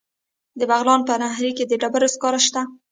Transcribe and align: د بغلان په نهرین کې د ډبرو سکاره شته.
د 0.59 0.61
بغلان 0.69 1.01
په 1.07 1.13
نهرین 1.21 1.53
کې 1.57 1.65
د 1.67 1.73
ډبرو 1.81 2.07
سکاره 2.13 2.39
شته. 2.47 2.61